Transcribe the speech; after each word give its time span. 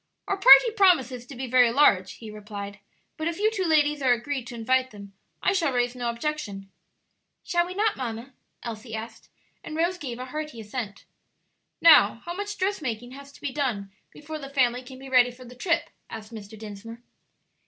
"Our 0.27 0.37
party 0.37 0.71
promises 0.75 1.27
to 1.27 1.35
be 1.35 1.45
very 1.45 1.69
large," 1.71 2.13
he 2.13 2.31
replied; 2.31 2.79
"but 3.17 3.27
if 3.27 3.37
you 3.37 3.51
two 3.51 3.65
ladies 3.65 4.01
are 4.01 4.13
agreed 4.13 4.47
to 4.47 4.55
invite 4.55 4.89
them 4.89 5.13
I 5.43 5.53
shall 5.53 5.71
raise 5.71 5.93
no 5.93 6.09
objection." 6.09 6.71
"Shall 7.43 7.67
we 7.67 7.75
not, 7.75 7.97
mamma?" 7.97 8.33
Elsie 8.63 8.95
asked, 8.95 9.29
and 9.63 9.75
Rose 9.77 9.99
gave 9.99 10.17
a 10.17 10.25
hearty 10.25 10.59
assent. 10.59 11.05
"Now, 11.81 12.23
how 12.25 12.33
much 12.33 12.57
dressmaking 12.57 13.11
has 13.11 13.31
to 13.33 13.41
be 13.41 13.51
done 13.51 13.91
before 14.11 14.39
the 14.39 14.49
family 14.49 14.81
can 14.81 14.97
be 14.97 15.07
ready 15.07 15.29
for 15.29 15.45
the 15.45 15.53
trip?" 15.53 15.91
asked 16.09 16.33
Mr. 16.33 16.57
Dinsmore. 16.57 17.03